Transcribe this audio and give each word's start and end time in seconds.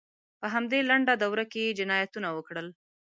په 0.39 0.47
همدغه 0.53 0.87
لنډه 0.89 1.13
دوره 1.23 1.45
کې 1.51 1.59
یې 1.65 1.77
جنایتونه 1.79 2.29
وکړل. 2.33 2.67